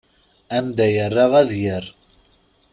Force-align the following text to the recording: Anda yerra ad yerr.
Anda 0.57 0.85
yerra 0.93 1.25
ad 1.41 1.51
yerr. 1.61 1.85